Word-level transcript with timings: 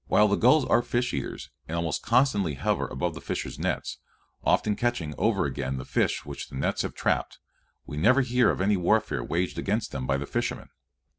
While 0.07 0.27
the 0.29 0.35
gulls 0.35 0.65
are 0.65 0.81
fish 0.81 1.13
eaters 1.13 1.51
and 1.67 1.77
almost 1.77 2.01
constantly 2.01 2.55
hover 2.55 2.87
above 2.87 3.13
the 3.13 3.21
fishers' 3.21 3.59
nets, 3.59 3.99
often 4.43 4.75
catching 4.75 5.13
over 5.19 5.45
again 5.45 5.77
the 5.77 5.85
fish 5.85 6.25
which 6.25 6.47
the 6.49 6.55
nets 6.55 6.81
have 6.81 6.95
trapped, 6.95 7.37
we 7.85 7.97
never 7.97 8.21
hear 8.21 8.49
of 8.49 8.61
any 8.61 8.77
warfare 8.77 9.23
waged 9.23 9.59
against 9.59 9.91
them 9.91 10.07
by 10.07 10.17
the 10.17 10.25
fishermen. 10.25 10.69